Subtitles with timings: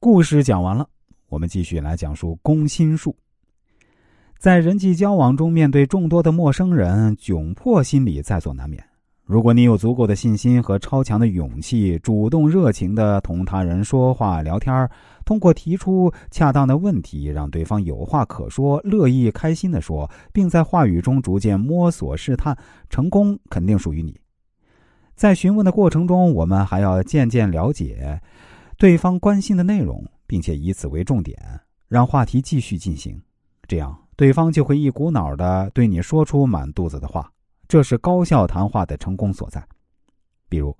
[0.00, 0.88] 故事讲完了，
[1.28, 3.16] 我们继续来讲述攻心术。
[4.38, 8.80] 在人际交往中，面对众多的陌生人，窘迫心理在所难免。
[9.24, 14.88] 如果你有足够的信心和超强的勇气，主动热情的同他人说话聊天，
[15.24, 22.56] 通过提出恰当的问题，让对方有话可说，乐意开心的说，并在话语中逐渐摸索试探，
[22.88, 24.16] 成功肯定属于你。
[25.16, 28.20] 在询问的过程中，我们还要渐渐了解
[28.78, 31.36] 对方关心的内容，并且以此为重点，
[31.88, 33.20] 让话题继续进行，
[33.66, 37.28] 这样对方就会一股脑的对你说出满肚子的话。
[37.66, 39.66] 这是高效谈话的成功所在。
[40.48, 40.74] 比如，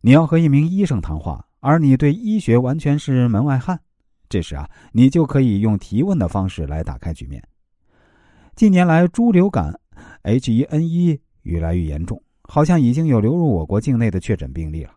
[0.00, 3.78] 你要和一名医生谈话，而你对医学完全是门外汉，
[4.30, 7.46] 这时啊，你就可以用提问的方式来打开局面。
[8.54, 9.78] 近年来，猪流感
[10.22, 14.95] （H1N1） 越来越严重，好像已经有流入我国境内的确诊病例了。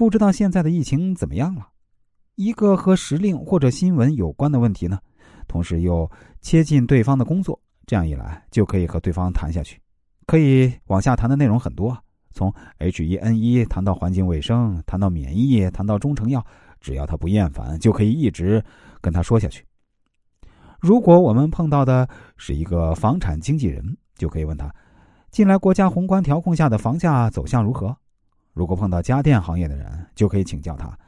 [0.00, 1.68] 不知道现在的疫情怎么样了？
[2.36, 4.98] 一个和时令或者新闻有关的问题呢，
[5.46, 9.78] 同时又切近对方的工作，这样一来就可以和对方谈下去。
[10.24, 11.94] 可以往下谈的内容很多，
[12.32, 16.42] 从 H1N1 谈到环境卫生，谈到免疫，谈到中成药，
[16.80, 18.64] 只要他不厌烦，就可以一直
[19.02, 19.66] 跟他说下去。
[20.80, 24.74] 如果我们碰到的是一个房产经纪人，就可以问他，
[25.30, 27.94] 近来国家宏观调控下的房价走向如何？
[28.52, 30.98] 如果碰到家电行业的人，就可以请教他，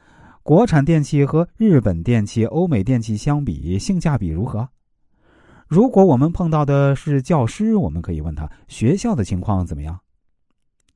[0.41, 4.67] 国产电器和日本电器、欧美电器相比，性价比如何？
[5.67, 9.99] 如果我们碰到的是教师，我们可以问他学校的情况怎么样。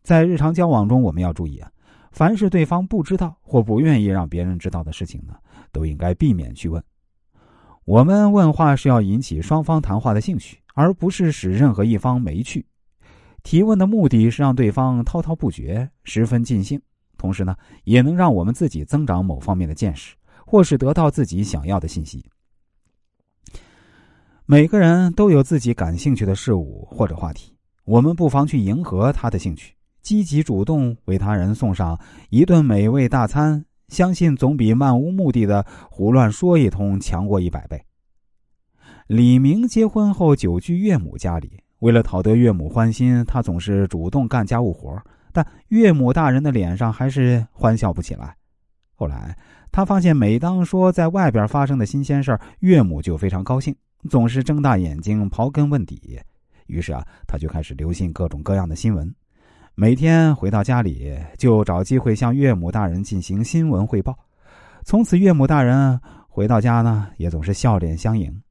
[0.03, 1.71] 在日常交往中，我们要注意啊，
[2.11, 5.35] 凡是对方不知道或不愿意让别人知道的事情呢，
[5.71, 6.83] 都应该避免去问。
[7.85, 12.65] 我们问话是要引起双方谈话的兴趣，而不是使任何一方没趣。
[13.47, 16.81] 提问的目的是让对方滔滔不绝，十分尽兴，
[17.17, 22.25] 同时呢，也能让我们自己增长某方面的见识，或是得到自己想要的信息。
[24.45, 31.97] 每个人都有自己感兴趣的事物或者话题，我们不妨去迎合他的兴趣，积极主动为他人送上
[32.29, 37.81] 一顿美味大餐，相信总比漫无目的的胡乱说一通强过一百倍。
[39.07, 44.99] 李明结婚后久居岳母家里，为了讨得岳母欢心，他总是主动干家务活，
[45.31, 48.35] 但岳母大人的脸上还是欢笑不起来。
[48.95, 49.37] 后来
[49.71, 53.75] 他发现，每当说在外边发生的新鲜事岳母就非常高兴。
[54.09, 56.19] 总是睁大眼睛刨根问底，
[56.67, 59.13] 于是啊，他就开始留心各种各样的新闻，
[59.75, 64.17] 每天回到家里就找机会向岳母大人进行新闻汇报。
[64.83, 65.99] 从此，岳母大人
[66.29, 68.41] 回到家呢，也总是笑脸相迎。